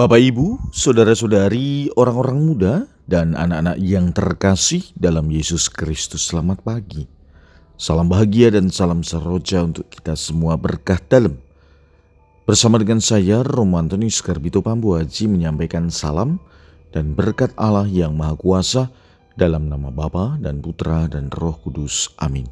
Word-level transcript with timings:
Bapak, 0.00 0.16
Ibu, 0.16 0.72
saudara-saudari, 0.72 1.92
orang-orang 1.92 2.40
muda, 2.40 2.88
dan 3.04 3.36
anak-anak 3.36 3.76
yang 3.84 4.16
terkasih 4.16 4.80
dalam 4.96 5.28
Yesus 5.28 5.68
Kristus, 5.68 6.32
selamat 6.32 6.64
pagi. 6.64 7.04
Salam 7.76 8.08
bahagia 8.08 8.48
dan 8.48 8.72
salam 8.72 9.04
seroja 9.04 9.60
untuk 9.60 9.92
kita 9.92 10.16
semua 10.16 10.56
berkah 10.56 10.96
dalam. 11.04 11.36
Bersama 12.48 12.80
dengan 12.80 13.04
saya, 13.04 13.44
Romo 13.44 13.76
Antonius 13.76 14.24
Garbito 14.24 14.64
Pambuaji 14.64 15.28
menyampaikan 15.28 15.92
salam 15.92 16.40
dan 16.96 17.12
berkat 17.12 17.52
Allah 17.60 17.84
yang 17.84 18.16
Maha 18.16 18.40
Kuasa 18.40 18.88
dalam 19.36 19.68
nama 19.68 19.92
Bapa 19.92 20.40
dan 20.40 20.64
Putra 20.64 21.12
dan 21.12 21.28
Roh 21.28 21.60
Kudus. 21.60 22.08
Amin. 22.16 22.48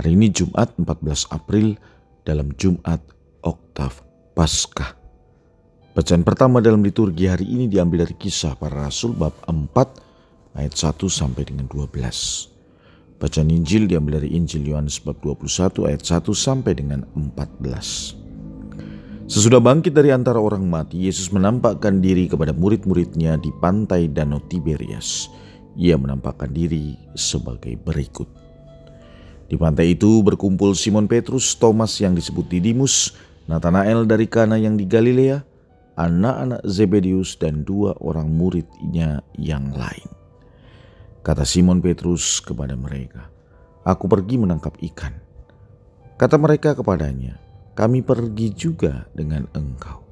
Hari 0.00 0.16
ini 0.16 0.32
Jumat 0.32 0.72
14 0.80 1.36
April 1.36 1.76
dalam 2.24 2.56
Jumat 2.56 3.04
Oktav 3.44 4.00
Paskah. 4.32 4.99
Bacaan 6.00 6.24
pertama 6.24 6.64
dalam 6.64 6.80
liturgi 6.80 7.28
hari 7.28 7.44
ini 7.44 7.68
diambil 7.68 8.08
dari 8.08 8.16
kisah 8.16 8.56
para 8.56 8.88
rasul 8.88 9.12
bab 9.12 9.36
4 9.44 10.56
ayat 10.56 10.72
1 10.72 10.96
sampai 10.96 11.44
dengan 11.44 11.68
12. 11.68 13.20
Bacaan 13.20 13.52
Injil 13.52 13.84
diambil 13.84 14.16
dari 14.16 14.32
Injil 14.32 14.64
Yohanes 14.64 14.96
bab 14.96 15.20
21 15.20 15.92
ayat 15.92 16.00
1 16.00 16.24
sampai 16.32 16.72
dengan 16.72 17.04
14. 17.12 18.16
Sesudah 19.28 19.60
bangkit 19.60 19.92
dari 19.92 20.08
antara 20.08 20.40
orang 20.40 20.64
mati, 20.64 21.04
Yesus 21.04 21.28
menampakkan 21.36 22.00
diri 22.00 22.32
kepada 22.32 22.56
murid-muridnya 22.56 23.36
di 23.36 23.52
pantai 23.60 24.08
Danau 24.08 24.40
Tiberias. 24.48 25.28
Ia 25.76 26.00
menampakkan 26.00 26.48
diri 26.48 26.96
sebagai 27.12 27.76
berikut. 27.76 28.32
Di 29.52 29.60
pantai 29.60 29.92
itu 29.92 30.24
berkumpul 30.24 30.72
Simon 30.72 31.04
Petrus, 31.04 31.52
Thomas 31.60 31.92
yang 32.00 32.16
disebut 32.16 32.48
Didimus, 32.48 33.12
Nathanael 33.44 34.08
dari 34.08 34.24
Kana 34.24 34.56
yang 34.56 34.80
di 34.80 34.88
Galilea, 34.88 35.49
anak-anak 36.00 36.64
Zebedius 36.64 37.36
dan 37.36 37.68
dua 37.68 37.92
orang 38.00 38.32
muridnya 38.32 39.20
yang 39.36 39.68
lain. 39.76 40.08
Kata 41.20 41.44
Simon 41.44 41.84
Petrus 41.84 42.40
kepada 42.40 42.72
mereka, 42.72 43.28
Aku 43.84 44.08
pergi 44.08 44.40
menangkap 44.40 44.76
ikan. 44.92 45.12
Kata 46.16 46.36
mereka 46.36 46.76
kepadanya, 46.76 47.40
kami 47.76 48.04
pergi 48.04 48.52
juga 48.52 49.08
dengan 49.16 49.48
engkau. 49.56 50.04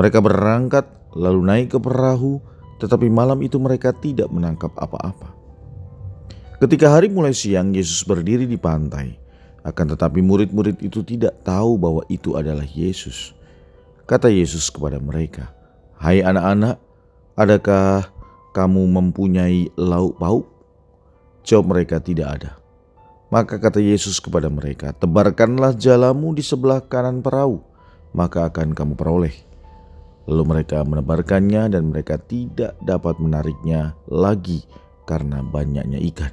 Mereka 0.00 0.24
berangkat 0.24 0.88
lalu 1.12 1.40
naik 1.44 1.76
ke 1.76 1.78
perahu, 1.80 2.40
tetapi 2.80 3.12
malam 3.12 3.40
itu 3.44 3.60
mereka 3.60 3.92
tidak 3.92 4.32
menangkap 4.32 4.72
apa-apa. 4.76 5.36
Ketika 6.58 6.90
hari 6.90 7.12
mulai 7.12 7.36
siang, 7.36 7.76
Yesus 7.76 8.02
berdiri 8.02 8.48
di 8.48 8.56
pantai. 8.56 9.14
Akan 9.62 9.92
tetapi 9.92 10.24
murid-murid 10.24 10.80
itu 10.80 11.04
tidak 11.04 11.44
tahu 11.44 11.76
bahwa 11.76 12.02
itu 12.08 12.34
adalah 12.34 12.64
Yesus. 12.64 13.36
Kata 14.08 14.32
Yesus 14.32 14.72
kepada 14.72 14.96
mereka, 14.96 15.52
"Hai 16.00 16.24
anak-anak, 16.24 16.80
adakah 17.36 18.08
kamu 18.56 18.88
mempunyai 18.88 19.68
lauk 19.76 20.16
pauk?" 20.16 20.48
Jawab 21.44 21.76
mereka, 21.76 22.00
"Tidak 22.00 22.24
ada." 22.24 22.56
Maka 23.28 23.60
kata 23.60 23.84
Yesus 23.84 24.16
kepada 24.16 24.48
mereka, 24.48 24.96
"Tebarkanlah 24.96 25.76
jalamu 25.76 26.32
di 26.32 26.40
sebelah 26.40 26.80
kanan 26.80 27.20
perahu, 27.20 27.60
maka 28.16 28.48
akan 28.48 28.72
kamu 28.72 28.96
peroleh." 28.96 29.36
Lalu 30.24 30.56
mereka 30.56 30.80
menebarkannya 30.88 31.76
dan 31.76 31.92
mereka 31.92 32.16
tidak 32.16 32.80
dapat 32.80 33.20
menariknya 33.20 33.92
lagi 34.08 34.64
karena 35.04 35.44
banyaknya 35.44 36.00
ikan. 36.08 36.32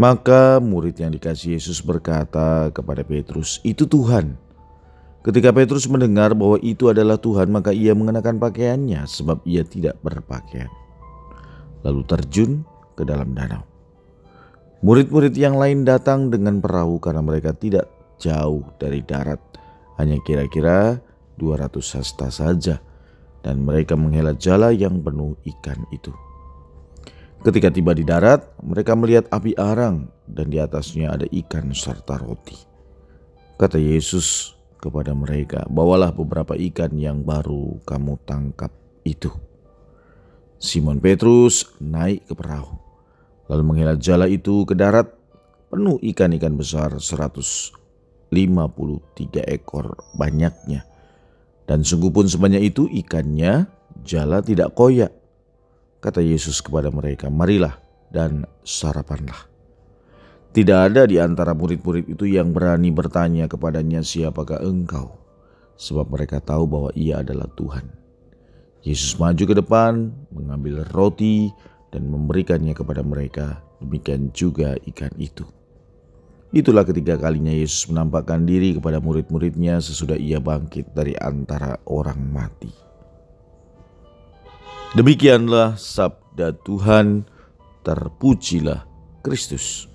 Maka 0.00 0.56
murid 0.56 0.96
yang 0.96 1.12
dikasih 1.12 1.60
Yesus 1.60 1.84
berkata 1.84 2.72
kepada 2.72 3.04
Petrus, 3.04 3.60
"Itu 3.60 3.84
Tuhan." 3.84 4.49
Ketika 5.20 5.52
Petrus 5.52 5.84
mendengar 5.84 6.32
bahwa 6.32 6.56
itu 6.64 6.88
adalah 6.88 7.20
Tuhan, 7.20 7.52
maka 7.52 7.76
ia 7.76 7.92
mengenakan 7.92 8.40
pakaiannya 8.40 9.04
sebab 9.04 9.44
ia 9.44 9.60
tidak 9.68 10.00
berpakaian. 10.00 10.72
Lalu 11.84 12.00
terjun 12.08 12.64
ke 12.96 13.04
dalam 13.04 13.36
danau. 13.36 13.60
Murid-murid 14.80 15.36
yang 15.36 15.60
lain 15.60 15.84
datang 15.84 16.32
dengan 16.32 16.56
perahu 16.64 16.96
karena 17.04 17.20
mereka 17.20 17.52
tidak 17.52 17.84
jauh 18.16 18.64
dari 18.80 19.04
darat, 19.04 19.40
hanya 20.00 20.16
kira-kira 20.24 21.04
200 21.36 22.00
hasta 22.00 22.32
saja, 22.32 22.80
dan 23.44 23.60
mereka 23.60 24.00
menghela 24.00 24.32
jala 24.32 24.72
yang 24.72 25.04
penuh 25.04 25.36
ikan 25.44 25.84
itu. 25.92 26.12
Ketika 27.44 27.68
tiba 27.68 27.92
di 27.92 28.08
darat, 28.08 28.56
mereka 28.64 28.96
melihat 28.96 29.28
api 29.28 29.52
arang 29.56 30.08
dan 30.28 30.48
di 30.48 30.56
atasnya 30.60 31.12
ada 31.12 31.28
ikan 31.28 31.72
serta 31.76 32.20
roti. 32.20 32.56
Kata 33.56 33.76
Yesus, 33.80 34.56
kepada 34.80 35.12
mereka, 35.12 35.68
"Bawalah 35.68 36.16
beberapa 36.16 36.56
ikan 36.56 36.96
yang 36.96 37.22
baru 37.22 37.78
kamu 37.84 38.16
tangkap 38.24 38.72
itu." 39.04 39.28
Simon 40.60 41.00
Petrus 41.00 41.68
naik 41.80 42.28
ke 42.28 42.34
perahu, 42.36 42.76
lalu 43.48 43.62
menghela 43.64 43.96
jala 43.96 44.28
itu 44.28 44.64
ke 44.64 44.72
darat 44.76 45.08
penuh 45.72 45.96
ikan-ikan 46.12 46.56
besar 46.56 46.96
153 46.96 48.32
ekor 49.44 49.96
banyaknya. 50.16 50.84
Dan 51.64 51.86
sungguh 51.86 52.10
pun 52.10 52.26
sebanyak 52.26 52.74
itu 52.74 52.90
ikannya 52.90 53.70
jala 54.02 54.42
tidak 54.42 54.74
koyak. 54.74 55.12
Kata 56.00 56.24
Yesus 56.24 56.64
kepada 56.64 56.88
mereka, 56.88 57.28
marilah 57.28 57.78
dan 58.10 58.48
sarapanlah. 58.66 59.49
Tidak 60.50 60.78
ada 60.90 61.06
di 61.06 61.14
antara 61.22 61.54
murid-murid 61.54 62.10
itu 62.10 62.26
yang 62.26 62.50
berani 62.50 62.90
bertanya 62.90 63.46
kepadanya 63.46 64.02
siapakah 64.02 64.58
engkau. 64.58 65.14
Sebab 65.78 66.10
mereka 66.10 66.42
tahu 66.42 66.66
bahwa 66.66 66.90
ia 66.98 67.22
adalah 67.22 67.46
Tuhan. 67.54 67.86
Yesus 68.82 69.14
maju 69.20 69.44
ke 69.46 69.54
depan, 69.54 70.10
mengambil 70.34 70.82
roti 70.90 71.54
dan 71.94 72.10
memberikannya 72.10 72.74
kepada 72.74 73.06
mereka. 73.06 73.62
Demikian 73.78 74.34
juga 74.34 74.74
ikan 74.90 75.14
itu. 75.22 75.46
Itulah 76.50 76.82
ketiga 76.82 77.14
kalinya 77.14 77.54
Yesus 77.54 77.86
menampakkan 77.86 78.42
diri 78.42 78.74
kepada 78.74 78.98
murid-muridnya 78.98 79.78
sesudah 79.78 80.18
ia 80.18 80.42
bangkit 80.42 80.90
dari 80.98 81.14
antara 81.14 81.78
orang 81.86 82.18
mati. 82.26 82.74
Demikianlah 84.98 85.78
sabda 85.78 86.58
Tuhan, 86.66 87.22
terpujilah 87.86 88.82
Kristus. 89.22 89.86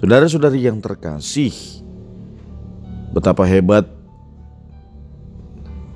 Saudara-saudari 0.00 0.64
yang 0.64 0.80
terkasih, 0.80 1.52
betapa 3.12 3.44
hebat 3.44 3.84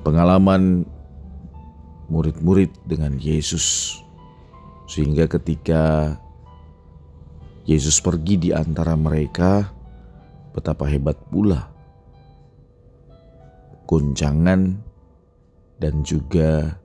pengalaman 0.04 0.84
murid-murid 2.12 2.69
dengan 2.84 3.16
Yesus, 3.16 3.97
sehingga 4.84 5.25
ketika 5.25 6.12
Yesus 7.64 7.97
pergi 8.04 8.37
di 8.37 8.50
antara 8.53 8.93
mereka, 8.93 9.72
betapa 10.53 10.84
hebat 10.84 11.16
pula 11.32 11.64
guncangan 13.88 14.84
dan 15.81 16.04
juga 16.04 16.76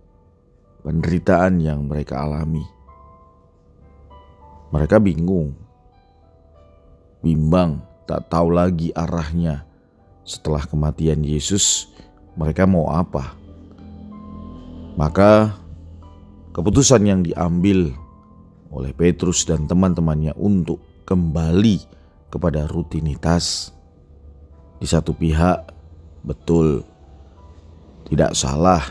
penderitaan 0.88 1.60
yang 1.60 1.84
mereka 1.84 2.24
alami. 2.24 2.64
Mereka 4.72 5.04
bingung 5.04 5.68
bimbang, 7.20 7.84
tak 8.08 8.32
tahu 8.32 8.54
lagi 8.54 8.92
arahnya. 8.96 9.68
Setelah 10.24 10.64
kematian 10.66 11.26
Yesus, 11.26 11.90
mereka 12.38 12.70
mau 12.70 12.94
apa? 12.94 13.34
Maka 14.94 15.56
keputusan 16.54 17.02
yang 17.08 17.22
diambil 17.24 17.92
oleh 18.70 18.94
Petrus 18.94 19.48
dan 19.48 19.66
teman-temannya 19.66 20.38
untuk 20.38 20.78
kembali 21.10 21.82
kepada 22.30 22.70
rutinitas 22.70 23.74
di 24.78 24.86
satu 24.86 25.12
pihak 25.18 25.74
betul 26.22 26.86
tidak 28.06 28.38
salah, 28.38 28.84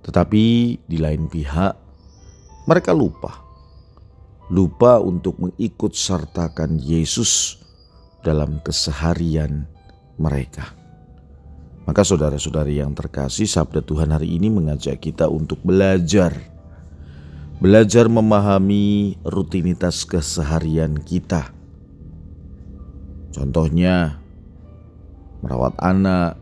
tetapi 0.00 0.76
di 0.80 0.96
lain 0.96 1.28
pihak 1.28 1.76
mereka 2.64 2.96
lupa 2.96 3.41
lupa 4.50 4.98
untuk 4.98 5.38
mengikut 5.38 5.94
sertakan 5.94 6.80
Yesus 6.80 7.62
dalam 8.24 8.58
keseharian 8.64 9.66
mereka. 10.18 10.74
Maka 11.82 12.06
saudara-saudari 12.06 12.78
yang 12.78 12.94
terkasih, 12.94 13.50
sabda 13.50 13.82
Tuhan 13.82 14.14
hari 14.14 14.38
ini 14.38 14.46
mengajak 14.46 15.02
kita 15.02 15.26
untuk 15.26 15.58
belajar. 15.66 16.30
Belajar 17.58 18.06
memahami 18.10 19.18
rutinitas 19.22 20.06
keseharian 20.06 20.98
kita. 20.98 21.50
Contohnya, 23.34 24.18
merawat 25.42 25.74
anak, 25.82 26.38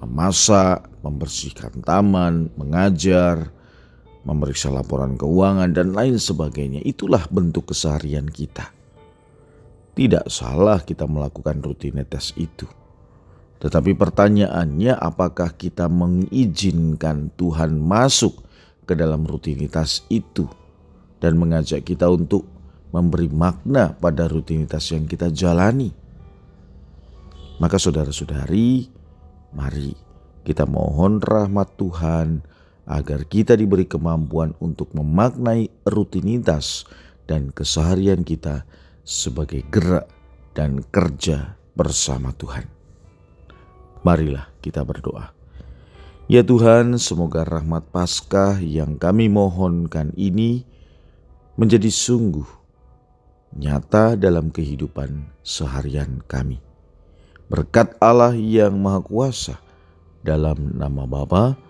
memasak, 0.00 0.88
membersihkan 1.04 1.80
taman, 1.84 2.48
mengajar, 2.56 3.52
memeriksa 4.24 4.68
laporan 4.68 5.16
keuangan, 5.16 5.72
dan 5.72 5.96
lain 5.96 6.20
sebagainya. 6.20 6.84
Itulah 6.84 7.24
bentuk 7.32 7.72
keseharian 7.72 8.28
kita. 8.28 8.72
Tidak 9.96 10.28
salah 10.30 10.80
kita 10.84 11.04
melakukan 11.08 11.60
rutinitas 11.60 12.32
itu. 12.36 12.68
Tetapi 13.60 13.92
pertanyaannya 13.92 14.96
apakah 14.96 15.52
kita 15.52 15.84
mengizinkan 15.92 17.28
Tuhan 17.36 17.76
masuk 17.76 18.40
ke 18.88 18.96
dalam 18.96 19.28
rutinitas 19.28 20.08
itu 20.08 20.48
dan 21.20 21.36
mengajak 21.36 21.84
kita 21.84 22.08
untuk 22.08 22.48
memberi 22.90 23.28
makna 23.28 23.92
pada 23.92 24.26
rutinitas 24.26 24.88
yang 24.90 25.04
kita 25.04 25.28
jalani. 25.28 25.92
Maka 27.60 27.76
saudara-saudari, 27.76 28.88
mari 29.52 29.92
kita 30.40 30.64
mohon 30.64 31.20
rahmat 31.20 31.76
Tuhan 31.76 32.40
agar 32.90 33.22
kita 33.22 33.54
diberi 33.54 33.86
kemampuan 33.86 34.58
untuk 34.58 34.90
memaknai 34.98 35.70
rutinitas 35.86 36.82
dan 37.30 37.54
keseharian 37.54 38.26
kita 38.26 38.66
sebagai 39.06 39.62
gerak 39.70 40.10
dan 40.58 40.82
kerja 40.90 41.54
bersama 41.78 42.34
Tuhan. 42.34 42.66
Marilah 44.02 44.50
kita 44.58 44.82
berdoa. 44.82 45.30
Ya 46.26 46.42
Tuhan, 46.42 46.98
semoga 46.98 47.46
rahmat 47.46 47.86
Paskah 47.94 48.58
yang 48.58 48.98
kami 48.98 49.30
mohonkan 49.30 50.10
ini 50.18 50.66
menjadi 51.54 51.90
sungguh 51.90 52.46
nyata 53.54 54.18
dalam 54.18 54.50
kehidupan 54.50 55.30
seharian 55.46 56.22
kami. 56.26 56.58
Berkat 57.50 57.98
Allah 57.98 58.34
yang 58.38 58.78
Maha 58.78 59.02
Kuasa, 59.02 59.58
dalam 60.22 60.78
nama 60.78 61.02
Bapa 61.02 61.69